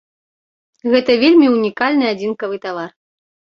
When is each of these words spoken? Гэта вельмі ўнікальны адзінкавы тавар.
Гэта 0.93 1.11
вельмі 1.25 1.47
ўнікальны 1.55 2.05
адзінкавы 2.15 2.61
тавар. 2.67 2.89